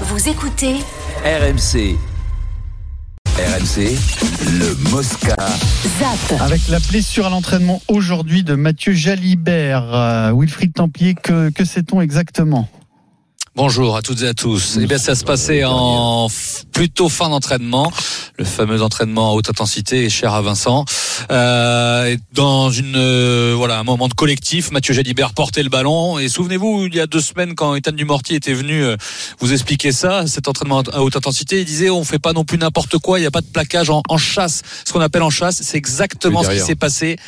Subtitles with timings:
[0.00, 0.74] Vous écoutez
[1.24, 1.96] RMC.
[3.36, 3.96] RMC,
[4.58, 5.36] le Mosca.
[5.38, 6.40] ZAP.
[6.40, 12.00] Avec la blessure à l'entraînement aujourd'hui de Mathieu Jalibert, euh, Wilfried Templier, que, que sait-on
[12.00, 12.68] exactement?
[13.56, 14.78] Bonjour à toutes et à tous.
[14.80, 16.26] Eh bien, ça se passait en
[16.72, 17.92] plutôt fin d'entraînement,
[18.36, 20.84] le fameux entraînement à haute intensité, cher à Vincent.
[21.30, 26.18] Euh, dans une euh, voilà un moment de collectif, Mathieu Jalibert portait le ballon.
[26.18, 28.96] Et souvenez-vous, il y a deux semaines, quand Ethan Dumortier était venu euh,
[29.38, 32.58] vous expliquer ça, cet entraînement à haute intensité, il disait on fait pas non plus
[32.58, 34.62] n'importe quoi, il n'y a pas de plaquage en, en chasse.
[34.84, 37.18] Ce qu'on appelle en chasse, c'est exactement ce qui s'est passé.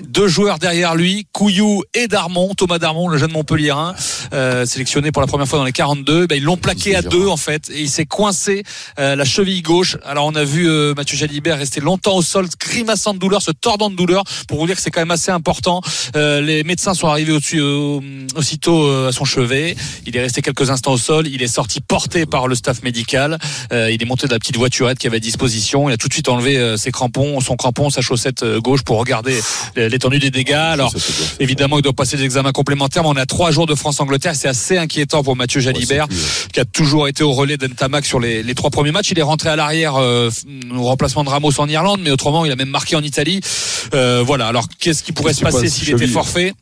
[0.00, 3.94] Deux joueurs derrière lui, Couillou et Darmon, Thomas Darmon, le jeune Montpellierin,
[4.32, 6.26] euh, sélectionné pour la première fois dans les 42.
[6.26, 8.62] Ben, ils l'ont plaqué à deux en fait et il s'est coincé
[8.98, 9.96] euh, la cheville gauche.
[10.04, 13.50] Alors on a vu euh, Mathieu Jalibert rester longtemps au sol, grimaçant de douleur, se
[13.50, 14.24] tordant de douleur.
[14.46, 15.82] Pour vous dire que c'est quand même assez important.
[16.16, 18.00] Euh, les médecins sont arrivés au-dessus euh,
[18.36, 19.76] aussitôt euh, à son chevet.
[20.06, 21.26] Il est resté quelques instants au sol.
[21.26, 23.38] Il est sorti porté par le staff médical.
[23.72, 25.88] Euh, il est monté de la petite voiturette qu'il avait à disposition.
[25.88, 28.98] Il a tout de suite enlevé euh, ses crampons, son crampon, sa chaussette gauche pour
[28.98, 29.40] regarder
[29.76, 30.52] l'étendue des dégâts.
[30.52, 30.92] Alors
[31.40, 33.02] évidemment, il doit passer des examens complémentaires.
[33.02, 34.34] Mais on a trois jours de France-Angleterre.
[34.34, 36.06] C'est assez inquiétant pour Mathieu Jalibert
[36.52, 39.10] qui a toujours été au relais d'Entamac sur les, les trois premiers matchs.
[39.10, 40.30] Il est rentré à l'arrière euh,
[40.76, 43.40] au remplacement de Ramos en Irlande, mais autrement, il a même marqué en Italie.
[43.94, 44.46] Euh, voilà.
[44.48, 46.52] Alors, qu'est-ce qui pourrait se pas passer s'il était forfait?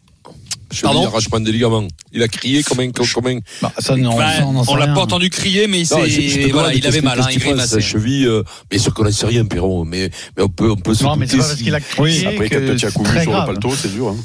[0.83, 1.01] Pardon?
[1.03, 1.87] Pardon arrachement des ligaments.
[2.13, 3.39] Il a crié comme un, comme un.
[3.63, 6.11] bah, ça, non, Bah, ça, on On l'a pas entendu crier, mais il, Non, s'est-
[6.11, 7.75] je- je te voilà, demande, il avait mal, hein, il grimaçait.
[7.77, 10.77] Sa cheville, euh, bien sûr qu'on n'en sait rien, Perron, mais, mais on peut, on
[10.77, 12.91] peut se Non, mais c'est pas parce qu'il a crié Après, que quand tu as
[12.91, 13.49] couru sur grave.
[13.49, 14.09] le paletot, c'est dur.
[14.09, 14.17] Hein.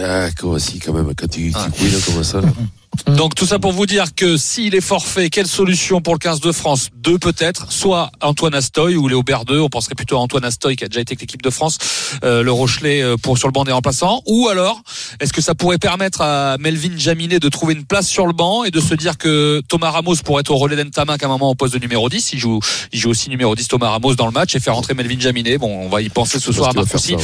[0.00, 1.66] Ah, comment si, quand même, quand tu, Ah.
[1.76, 2.40] couilles, là, comme ça.
[3.06, 3.14] là.
[3.14, 6.40] Donc tout ça pour vous dire que s'il est forfait, quelle solution pour le 15
[6.40, 6.88] de France?
[6.94, 10.84] Deux peut-être, soit Antoine Astoy ou Léo Berdeux, on penserait plutôt à Antoine Astoy qui
[10.84, 11.78] a déjà été avec l'équipe de France,
[12.24, 14.82] euh, le Rochelet euh, pour sur le banc des remplaçants, ou alors
[15.20, 18.64] est-ce que ça pourrait permettre à Melvin Jaminet de trouver une place sur le banc
[18.64, 21.50] et de se dire que Thomas Ramos pourrait être au relais d'Entamac à un moment
[21.50, 22.60] au poste de numéro 10, il joue,
[22.92, 25.58] il joue aussi numéro 10 Thomas Ramos dans le match et faire rentrer Melvin Jaminet,
[25.58, 27.22] bon on va y penser ce soir à ça, ouais.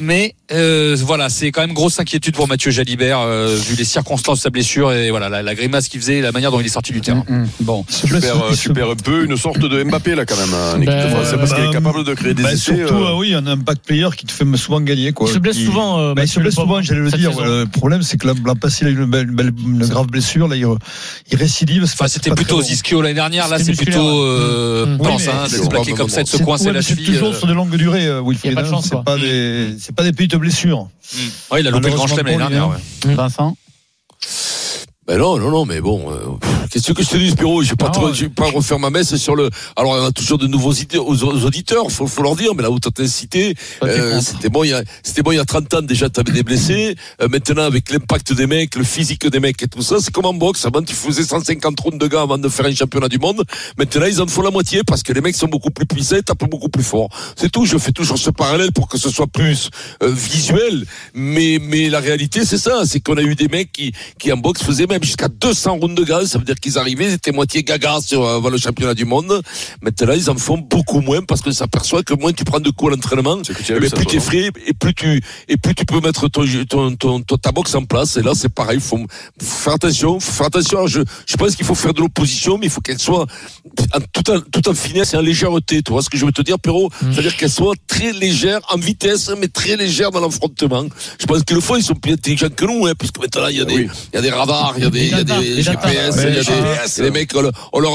[0.00, 4.38] mais euh, voilà, c'est quand même grosse inquiétude pour Mathieu Jalibert euh, vu les circonstances
[4.38, 6.66] de sa blessure et voilà la, la grimace qu'il faisait, et la manière dont il
[6.66, 7.24] est sorti du terrain.
[7.28, 7.48] Hum, hum.
[7.60, 8.08] Bon, Tu
[8.72, 11.26] perds, euh, peu une sorte de Mbappé là quand même en équipe Ben, de France.
[11.30, 12.76] C'est parce bah, qu'il est capable de créer des Bah, essais.
[12.76, 15.12] surtout, euh, euh, oui, un impact player qui te fait souvent gagner.
[15.12, 16.00] Quoi, Il se blesse Qui- souvent.
[16.00, 17.30] euh, Bah, il se blesse souvent, j'allais le dire.
[17.30, 17.42] saison.
[17.42, 17.48] ouais.
[17.62, 19.86] Le problème, c'est que l'an l'an passé, il a eu une, belle- une belle- une
[19.86, 20.48] grave blessure.
[20.48, 20.66] Là, il,
[21.36, 21.84] récidive.
[21.86, 22.60] c'est Enfin, pas- c'était c'est pas plutôt.
[22.62, 24.98] Zischio l'année dernière, là c'est plutôt euh, Mmh.
[24.98, 26.90] pense hein, de c'est se plaquer comme ça, de se C'est- coincer la mais C'est
[26.94, 27.06] cheville.
[27.06, 27.34] toujours euh.
[27.38, 28.52] sur de longues durées, euh, Wilfried.
[28.52, 28.70] Il y a pas de hein.
[28.76, 30.88] chance, C'est pas des, c'est pas des petites blessures.
[31.50, 32.64] Ouais, il a loupé le grand chelem l'année dernière.
[32.64, 33.14] hein.
[33.14, 33.56] Vincent?
[35.04, 36.14] Ben non, non, non, mais bon, euh,
[36.70, 37.60] qu'est-ce que je te dis, Spiro?
[37.64, 39.50] Je vais pas, je vais pas refaire ma messe sur le.
[39.74, 42.62] Alors, on a toujours de nouveaux idées aux, aux auditeurs, faut, faut leur dire, mais
[42.62, 45.74] la haute intensité, euh, c'était bon, il y a, c'était bon il y a 30
[45.74, 46.94] ans déjà, t'avais des blessés.
[47.20, 50.24] Euh, maintenant, avec l'impact des mecs, le physique des mecs et tout ça, c'est comme
[50.24, 50.64] en boxe.
[50.66, 53.42] Avant, tu faisais 150 rounds de gars avant de faire un championnat du monde.
[53.78, 56.22] Maintenant, ils en font la moitié parce que les mecs sont beaucoup plus puissants et
[56.22, 57.08] tapent beaucoup plus fort.
[57.34, 57.66] C'est tout.
[57.66, 59.68] Je fais toujours ce parallèle pour que ce soit plus
[60.04, 60.86] euh, visuel.
[61.12, 62.82] Mais, mais la réalité, c'est ça.
[62.84, 65.94] C'est qu'on a eu des mecs qui, qui en boxe faisaient même jusqu'à 200 rounds
[65.94, 66.30] de gaz.
[66.30, 69.42] Ça veut dire qu'ils arrivaient, ils étaient moitié gaga sur euh, le championnat du monde.
[69.82, 72.70] Maintenant, ils en font beaucoup moins parce que ça s'aperçoit que moins tu prends de
[72.70, 75.22] coups à l'entraînement, tu as eh ben, plus toi, t'es non frais et plus tu
[75.48, 78.16] et plus tu peux mettre ton, ton, ton, ton- ta boxe en place.
[78.16, 78.80] Et là, c'est pareil.
[78.80, 79.06] Faut faut
[79.64, 80.20] faire attention.
[80.20, 80.78] Faut faire attention.
[80.78, 83.26] Alors, Je, je pense qu'il faut faire de l'opposition, mais il faut qu'elle soit
[83.94, 85.82] en, tout en tout en finesse et en légèreté.
[85.82, 86.90] Tu vois ce que je veux te dire, Perrault?
[87.02, 87.12] Mmh.
[87.12, 90.84] C'est-à-dire qu'elle soit très légère en vitesse, mais très légère dans l'affrontement.
[91.20, 93.56] Je pense que le fois ils sont plus intelligents que nous, hein, puisque maintenant il
[93.56, 93.88] y a des, Oui.
[94.12, 95.62] il y a des radars, il y a des, il y a des.
[95.62, 97.42] GPS, il y a les des, les mecs, on
[97.80, 97.92] leur,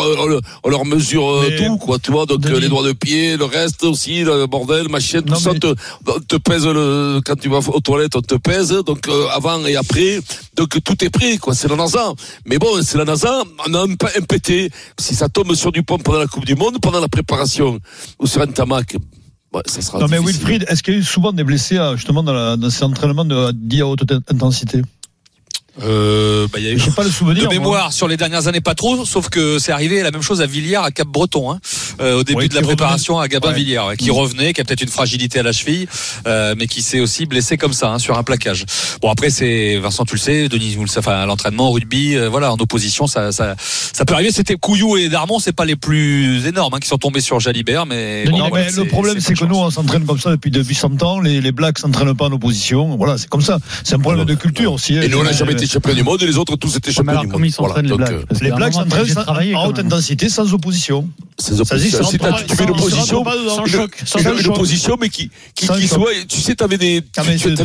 [0.63, 3.45] on leur, mesure euh, tout, quoi, tu vois, donc euh, les doigts de pied, le
[3.45, 5.67] reste aussi, le bordel, machin, tout ça, te,
[6.07, 9.65] on te pèse le, quand tu vas aux toilettes, on te pèse, donc euh, avant
[9.65, 10.19] et après,
[10.55, 12.13] donc tout est prêt, quoi, c'est la NASA.
[12.45, 14.69] Mais bon, c'est la NASA, on a un, un pété,
[14.99, 17.79] si ça tombe sur du pont pendant la Coupe du Monde, pendant la préparation,
[18.19, 18.95] ou sur un tamac,
[19.53, 20.19] ouais, ça sera Non, mais.
[20.19, 23.25] Wilfried, est-ce qu'il y a eu souvent des blessés justement dans, la, dans ces entraînements
[23.25, 24.81] de, dits à haute intensité?
[25.83, 27.43] Euh, bah, y a eu J'ai pas le souvenir.
[27.43, 27.53] de moi.
[27.53, 30.45] mémoire sur les dernières années pas trop, sauf que c'est arrivé la même chose à
[30.47, 31.59] Villiers à Cap Breton, hein,
[31.99, 33.97] au début Oui, de la préparation à Gabin Ouais.
[33.97, 35.87] Qui revenait, qui a peut-être une fragilité à la cheville,
[36.27, 38.65] euh, mais qui s'est aussi blessé comme ça hein, sur un plaquage.
[39.01, 41.71] Bon après c'est Vincent, tu le sais, Denis, vous le savez, enfin à l'entraînement, au
[41.71, 44.31] rugby, euh, voilà, en opposition, ça, ça, ça peut arriver.
[44.31, 47.85] C'était Couillou et Darmon, c'est pas les plus énormes hein, qui sont tombés sur Jalibert,
[47.85, 50.31] mais Denis, bon, Non, voilà, mais le problème, c'est que nous, on s'entraîne comme ça
[50.31, 51.19] depuis, depuis 100 ans.
[51.19, 52.95] Les, les Blacks s'entraînent pas en opposition.
[52.97, 53.59] Voilà, c'est comme ça.
[53.83, 54.97] C'est un problème de culture aussi.
[54.97, 55.01] hein.
[55.03, 56.91] Et nous, on n'a Euh, jamais été champion du monde, et les autres, tous étaient
[56.91, 57.41] champions du monde.
[57.45, 61.07] ils les Blacks euh, Les Blacks s'entraînent en haute intensité sans opposition.
[61.91, 62.17] C'est
[62.47, 63.23] tu fais une opposition.
[63.69, 63.75] une-
[64.51, 67.01] opposition, mais qui, qui, qui soit, tu sais, t'avais des,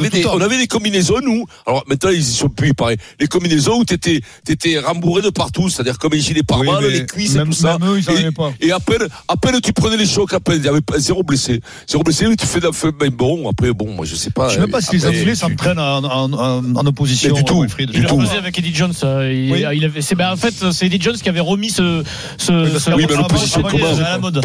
[0.01, 1.45] mais on avait des combinaisons, nous.
[1.67, 2.97] Alors maintenant, ils y sont plus, pareil.
[3.21, 7.07] Les combinaisons où t'étais, t'étais rembourré de partout, c'est-à-dire comme les gilets pare-balles, mais les
[7.07, 7.79] cuisses et tout ça.
[8.13, 8.53] Et- avaient pas.
[8.61, 11.23] Et à peine, à peine tu prenais les chocs, à peine, il y avait zéro
[11.23, 11.61] blessé.
[11.89, 14.49] Zéro blessé, tu fais, d'un feu- ben bon, après, bon, moi, je sais pas.
[14.49, 17.31] Je sais même pas si les tu- s'entraînent en, opposition.
[17.35, 17.65] Mais du tout,
[18.21, 18.93] Il faisait avec Eddie Jones.
[19.05, 22.03] euh, il- avait- c'est- ben, en fait, c'est Eddie Jones qui avait remis ce,
[22.39, 22.53] ce,
[22.95, 23.63] Oui, mais l'opposition
[24.13, 24.41] la mode.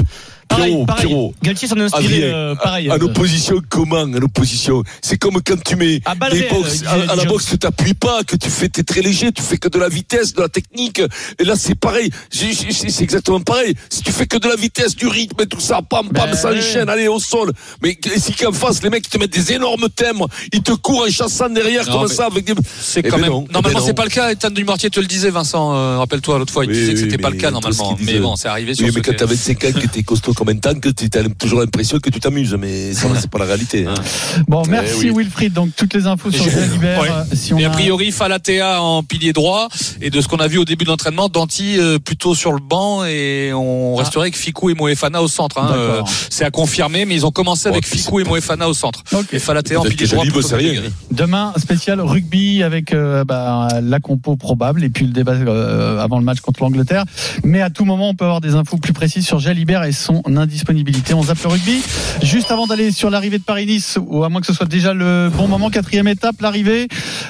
[0.63, 0.85] Pierrot.
[0.97, 1.33] Pierrot.
[1.43, 2.91] Galtier s'en est inspiré Adrien, euh, pareil.
[2.91, 6.53] En euh, opposition, comment En opposition C'est comme quand tu mets À balle des réelle,
[6.53, 9.31] box, disait à, à la boxe, que t'appuies pas, que tu fais, t'es très léger,
[9.31, 11.01] tu fais que de la vitesse, de la technique.
[11.39, 12.09] Et là, c'est pareil.
[12.31, 13.75] C'est exactement pareil.
[13.89, 16.35] Si tu fais que de la vitesse, du rythme et tout ça, pam, pam, Ben,
[16.35, 16.59] ça oui.
[16.59, 17.51] enchaîne, allez, au sol.
[17.83, 20.21] Mais si qu'en face, les mecs, ils te mettent des énormes thèmes,
[20.53, 22.53] ils te courent en chassant derrière, Non, comme ça, avec des.
[22.81, 23.31] C'est Eh quand ben même.
[23.31, 24.31] non, eh ben normalement, c'est pas le cas.
[24.31, 25.73] Ethan Dumortier te le disait, Vincent.
[25.75, 27.95] euh, Rappelle-toi l'autre fois, il Oui, disait que c'était pas le cas normalement.
[27.95, 30.03] qu'il Mais bon, c'est arrivé sur mais quand que- t'as 25 ans, que t'es
[30.49, 32.55] un tank, t'as toujours l'impression que tu t'amuses.
[32.59, 33.85] Mais ça, c'est pas la réalité.
[33.87, 33.93] hein.
[34.47, 35.23] Bon, Eh merci oui.
[35.23, 35.53] Wilfried.
[35.53, 37.01] Donc toutes les infos sur Et- Jalibert.
[37.01, 37.09] Ouais.
[37.09, 39.67] euh, Si on Et a a- priori, Falatea en pilier droit.
[40.01, 42.59] Et de ce qu'on a vu au début de l'entraînement, Danti euh, plutôt sur le
[42.59, 43.03] banc.
[43.05, 43.99] Et on Ah.
[44.01, 45.57] resterait avec Ficou et Moefana au centre.
[45.59, 45.71] hein.
[45.73, 49.03] Euh, c'est à confirmer, mais ils ont commencé avec Ficou et Moefana au centre.
[49.13, 49.33] Ok.
[49.33, 50.25] Et Falatea en pilier que droit.
[50.25, 50.89] Que.
[51.11, 56.19] Demain, spécial rugby avec euh, bah, la compo probable et puis le débat euh, avant
[56.19, 57.03] le match contre l'Angleterre.
[57.43, 60.21] Mais à tout moment, on peut avoir des infos plus précises sur Jalibert et son
[60.39, 61.13] indisponibilité.
[61.13, 61.81] On zappe le rugby.
[62.21, 65.29] Juste avant d'aller sur l'arrivée de Paris-Nice, ou à moins que ce soit déjà le
[65.29, 66.87] bon moment, quatrième étape, l'arrivée.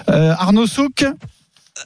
[0.09, 1.05] Euh, Arnaud Souk,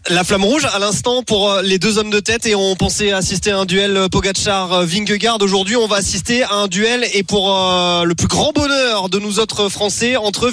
[0.09, 3.11] La flamme rouge à l'instant pour euh, les deux hommes de tête et on pensait
[3.11, 5.41] assister à un duel euh, Pogacar-Vingegaard.
[5.41, 9.19] Aujourd'hui, on va assister à un duel et pour euh, le plus grand bonheur de
[9.19, 10.49] nous autres Français entre,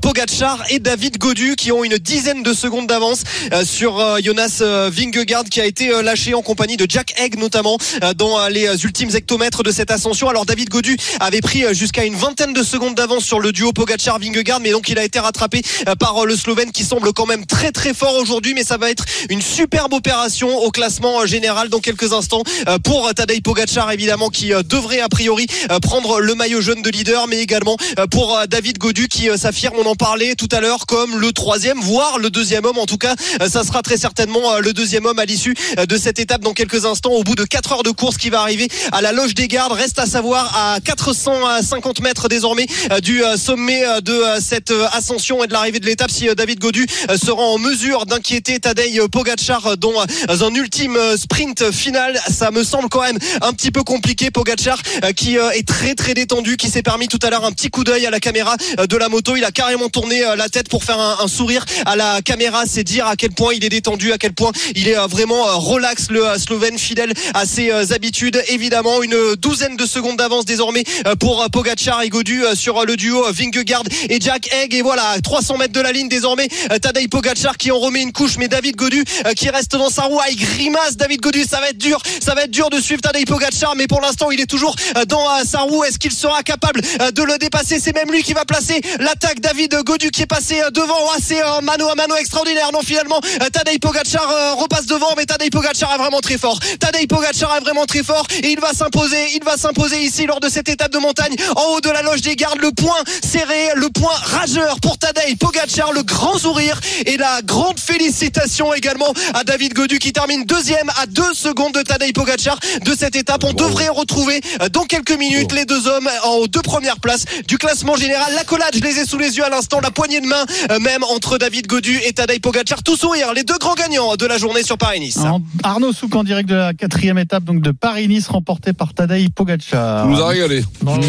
[0.00, 3.22] Pogacar et David Godu qui ont une dizaine de secondes d'avance
[3.64, 7.78] sur Jonas Vingegaard qui a été lâché en compagnie de Jack Egg notamment
[8.16, 10.28] dans les ultimes hectomètres de cette ascension.
[10.28, 14.60] Alors David Godu avait pris jusqu'à une vingtaine de secondes d'avance sur le duo Pogacar-Vingegaard
[14.60, 15.62] mais donc il a été rattrapé
[15.98, 19.04] par le Slovène qui semble quand même très très fort aujourd'hui, mais ça va être
[19.30, 24.30] une superbe opération au classement euh, général dans quelques instants euh, pour Tadej Pogacar évidemment
[24.30, 28.06] qui euh, devrait a priori euh, prendre le maillot jaune de leader, mais également euh,
[28.06, 31.32] pour euh, David Godu qui euh, s'affirme, on en parlait tout à l'heure, comme le
[31.32, 32.78] troisième, voire le deuxième homme.
[32.78, 35.86] En tout cas, euh, ça sera très certainement euh, le deuxième homme à l'issue euh,
[35.86, 38.40] de cette étape dans quelques instants, au bout de 4 heures de course qui va
[38.40, 39.72] arriver à la loge des gardes.
[39.72, 44.70] Reste à savoir à 450 mètres désormais euh, du euh, sommet euh, de euh, cette
[44.70, 48.06] euh, ascension et de l'arrivée de l'étape si euh, David Godu euh, sera en mesure
[48.08, 52.18] d'inquiéter Tadej Pogacar euh, dans euh, un ultime euh, sprint final.
[52.28, 54.30] Ça me semble quand même un petit peu compliqué.
[54.30, 54.80] Pogacar
[55.16, 58.06] qui est très très détendu, qui s'est permis tout à l'heure un petit coup d'œil
[58.06, 59.36] à la caméra de la moto.
[59.36, 62.64] Il a carrément tourné la tête pour faire un, sourire à la caméra.
[62.66, 66.10] C'est dire à quel point il est détendu, à quel point il est vraiment relax,
[66.10, 68.42] le Slovène fidèle à ses habitudes.
[68.48, 70.84] Évidemment, une douzaine de secondes d'avance désormais
[71.20, 74.74] pour Pogacar et Godu sur le duo Vingegaard et Jack Egg.
[74.74, 76.48] Et voilà, 300 mètres de la ligne désormais.
[76.80, 80.02] Tadej Pogacar qui en remet une couche, mais David Godu euh, qui reste dans sa
[80.02, 80.18] roue.
[80.20, 81.44] Ah, il grimace David Godu.
[81.44, 84.30] Ça va être dur, ça va être dur de suivre Tadej Pogacar, mais pour l'instant,
[84.30, 85.84] il est toujours euh, dans euh, sa roue.
[85.84, 87.80] Est-ce qu'il sera capable de le dépasser?
[87.80, 89.40] C'est même lui qui va placer l'attaque.
[89.40, 90.94] David Godu qui est passé devant.
[91.14, 92.70] Ah, c'est un mano à mano extraordinaire.
[92.72, 93.20] Non, finalement,
[93.52, 96.58] Tadej Pogacar repasse devant, mais Tadej Pogacar est vraiment très fort.
[96.80, 99.34] Tadej Pogacar est vraiment très fort et il va s'imposer.
[99.34, 102.22] Il va s'imposer ici lors de cette étape de montagne en haut de la loge
[102.22, 102.58] des gardes.
[102.60, 107.78] Le point serré, le point rageur pour Tadej Pogacar, le grand sourire et la grande
[107.92, 112.92] félicitation également à David Godu qui termine deuxième à deux secondes de Tadej Pogacar de
[112.94, 113.44] cette étape.
[113.44, 117.56] On devrait retrouver euh, dans quelques minutes les deux hommes en deux premières places du
[117.56, 118.30] classement général.
[118.34, 121.02] L'accolade, je les ai sous les yeux à l'instant, la poignée de main euh, même
[121.04, 122.82] entre David Godu et Tadej Pogacar.
[122.82, 125.18] Tout sourire, les deux grands gagnants de la journée sur Paris-Nice.
[125.62, 130.04] Arnaud Souk en direct de la quatrième étape donc de Paris-Nice remportée par Tadej Pogacar.
[130.04, 130.62] Tu nous as régalé.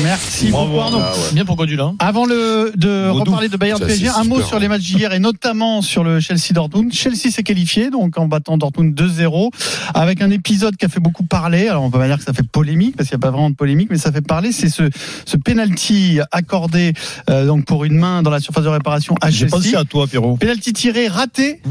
[0.03, 0.99] Merci Bravo, beaucoup Arnaud.
[1.01, 1.33] Ah ouais.
[1.33, 1.83] Bien pour Godu là.
[1.85, 1.95] hein.
[1.99, 3.31] Avant le, de Godou.
[3.31, 4.59] reparler de Bayern PSG, un mot sur hein.
[4.59, 6.93] les matchs d'hier et notamment sur le Chelsea Dortmund.
[6.93, 9.49] Chelsea s'est qualifié donc en battant Dortmund 2-0
[9.93, 11.67] avec un épisode qui a fait beaucoup parler.
[11.67, 13.49] Alors on peut pas dire que ça fait polémique parce qu'il n'y a pas vraiment
[13.49, 14.51] de polémique, mais ça fait parler.
[14.51, 14.83] C'est ce,
[15.25, 16.93] ce penalty accordé
[17.29, 20.07] euh, donc pour une main dans la surface de réparation à J'ai pensé à toi,
[20.07, 20.37] Pierrot.
[20.37, 21.61] Penalty tiré raté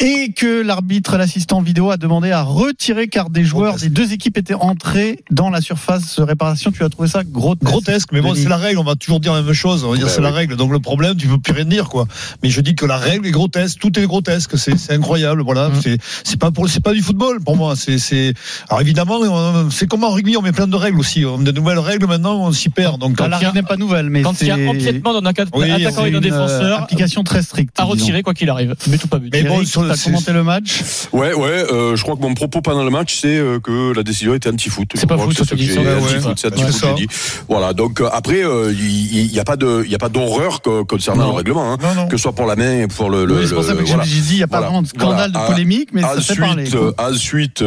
[0.00, 4.36] et que l'arbitre, l'assistant vidéo a demandé à retirer car des joueurs des deux équipes
[4.36, 6.72] étaient entrés dans la surface de réparation.
[6.72, 7.64] Tu as trouvé ça grotesque.
[7.64, 9.96] Grotesque, mais bon, c'est la règle, on va toujours dire la même chose, on va
[9.96, 12.06] dire Ouais, c'est la règle, donc le problème, tu peux plus rien dire, quoi.
[12.42, 14.23] Mais je dis que la règle est grotesque, tout est grotesque,
[14.56, 15.80] c'est c'est incroyable, voilà, Mm.
[15.82, 18.34] c'est c'est pas pour, c'est pas du football, pour moi, c'est c'est,
[18.68, 21.44] alors évidemment, on- c'est comme en rugby, on met plein de règles aussi, on a
[21.44, 24.40] de nouvelles règles maintenant, on s'y perd, donc, la règle n'est pas nouvelle, mais Quand
[24.40, 27.78] il y a empiètement d'un attaquant Oui, et d'un euh, défenseur, application très stricte.
[27.78, 27.92] à disons.
[27.92, 28.74] retirer quoi qu'il arrive.
[28.88, 29.30] Mais tout pas but.
[29.32, 30.80] mais bon, Eric, sur t'as c'est- commenté le match.
[31.12, 31.64] Ouais, ouais.
[31.72, 34.48] euh, je crois que mon propos pendant le match, c'est euh, que la décision était
[34.50, 34.88] anti-foot.
[34.94, 37.08] C'est pas foot, que c'est anti-foot.
[37.48, 37.72] Voilà.
[37.72, 41.72] Donc après, il n'y a pas de, il y a pas d'horreur concernant le règlement,
[41.72, 41.78] hein.
[42.10, 43.24] Que ce soit pour la main et pour le.
[43.24, 44.04] voilà.
[44.14, 44.80] J'ai dit, il n'y a pas Voilà.
[44.82, 45.46] de scandale Voilà.
[45.48, 46.70] de polémique, mais ça fait Ensuite, parler.
[46.70, 46.94] quoi.
[47.10, 47.62] ensuite,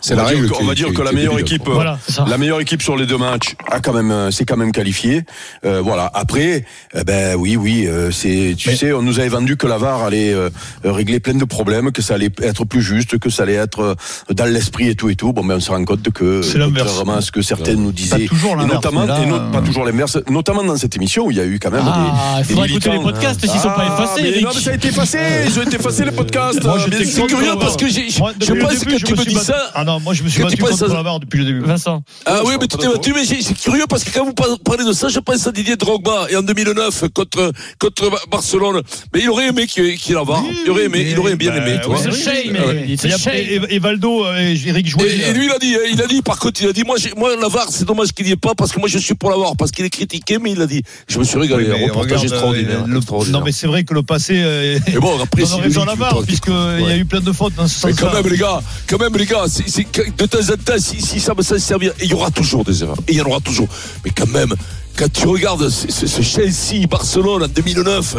[0.00, 1.68] C'est on la va dire règle on va dire qui- que la meilleure débile, équipe,
[1.68, 4.56] euh, Voilà, la meilleure équipe sur les deux matchs a quand même, euh, c'est quand
[4.56, 5.22] même qualifié.
[5.64, 6.10] Euh, voilà.
[6.14, 6.64] Après,
[6.94, 10.02] eh ben oui, oui, euh, c'est, tu sais, on nous avait vendu que la VAR
[10.02, 10.50] allait euh,
[10.84, 13.94] régler plein de problèmes, que ça allait être plus juste, que ça allait être euh,
[14.34, 15.32] dans l'esprit et tout et tout.
[15.32, 18.26] Bon, ben on se rend compte que C'est à ce que certaines nous Pas disaient,
[18.26, 21.30] toujours et notamment, là, et no- euh, pas toujours l'inverse, notamment dans cette émission où
[21.30, 23.50] il y a eu quand même Ah, des, il faudra des écouter les podcasts s'ils
[23.60, 26.04] sont pas Ah, effacés, mais non, mais ça a été effacé, ils ont été effacés
[26.04, 26.64] les podcasts.
[26.64, 26.90] Moi, sûr.
[27.04, 29.65] C'est curieux parce que j'ai, je pense que je tu me suis dis ça.
[29.74, 31.60] Ah non, moi je me suis battu contre VAR depuis le début.
[31.60, 32.02] Vincent.
[32.24, 34.84] Ah oui, mais tu t'es battu, mais c'est curieux parce que quand vous par- parlez
[34.84, 38.82] de ça, je pense à Didier Drogba et en 2009 contre contre Ba- Barcelone.
[39.14, 40.42] Mais il aurait aimé qu'il VAR.
[40.64, 41.78] Il aurait aimé, il aurait bien bah, aimé.
[41.82, 41.98] tu vois.
[42.02, 43.34] mais Et, shame.
[43.34, 45.08] et- et Valdo euh, et Eric Jouet.
[45.08, 46.96] Et, et lui, il a dit, il a dit, par contre, il a dit, moi,
[47.16, 49.30] moi, la VAR, c'est dommage qu'il n'y ait pas, parce que moi, je suis pour
[49.30, 51.70] la VAR, parce qu'il est critiqué, mais il a dit, je me suis régalé, Oui,
[51.70, 52.82] mais un reportage regarde, extraordinaire.
[52.84, 53.40] euh, le- extraordinaire.
[53.40, 54.34] Non, mais c'est vrai que le passé.
[54.42, 56.52] euh, Et bon, après, raison à lui, la VAR, puisqu'il
[56.86, 58.08] y a eu plein de fautes dans ce Mais sens-là.
[58.12, 61.42] quand même, les gars, quand même, les gars, de temps en temps, si, ça me
[61.42, 63.68] s'en servir, il y aura toujours des erreurs, et il y en aura toujours.
[64.04, 64.54] Mais quand même,
[64.96, 68.16] quand tu regardes ce, ce- ce Chelsea, Barcelone en 2009,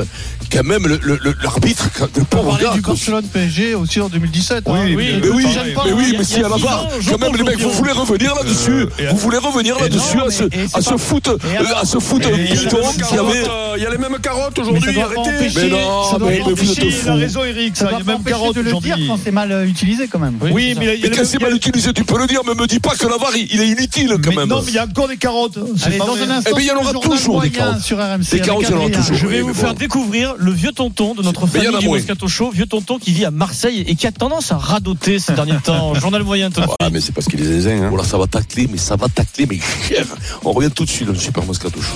[0.52, 3.26] quand même, le, le- le- l'arbitre, quand- le On pauvre parlait gars, du quand- Barcelone
[3.34, 4.64] PSG aussi en 2017.
[4.68, 4.84] Oui, hein.
[4.86, 5.44] oui, Oui, mais oui,
[5.76, 8.72] pas, mais oui, si à la je quand même, les mecs, vous voulez revenir là-dessus,
[8.72, 10.30] Euh, et- vous voulez revenir là-dessus, à
[10.82, 11.30] ce, foot,
[11.76, 13.48] à ce foot et- Il y a les bidon mêmes qu'il y carottes, avait.
[13.50, 15.20] euh, il y a les mêmes carottes aujourd'hui, arrêtez.
[15.20, 16.56] empêcher- Mais non, ça doit mais- vous
[17.18, 17.76] raison, Eric.
[17.76, 19.08] Ça Ça, il y doit a même empêcher carotte de le dire aujourd'hui.
[19.08, 20.38] quand c'est mal euh, utilisé quand même.
[20.42, 22.96] Oui, mais quand c'est même- mal utilisé, tu peux le dire, mais me dis pas
[22.96, 24.48] que la VAR, il est inutile quand même.
[24.48, 25.58] non, mais il y a encore des carottes.
[25.78, 26.24] C'est Allez, pas dans vrai.
[26.26, 27.82] un instant, il y en aura toujours des carottes.
[27.82, 28.20] sur RMC.
[28.20, 29.00] Des avec carottes, il y en aura Adrien.
[29.02, 29.16] toujours.
[29.18, 31.88] Je vais Oui, vous faire découvrir le vieux tonton de notre famille du.
[31.88, 35.34] Moscato Show, vieux tonton qui vit à Marseille et qui a tendance à radoter ces
[35.34, 35.94] derniers temps.
[36.00, 37.90] Journal moyen tout de Ah, mais c'est parce qu'il est zézin, hein.
[37.90, 39.60] Voilà, ça va tacler, mais ça va tacler, mais.
[40.44, 41.94] On revient tout de suite dans le Super Moscato Show.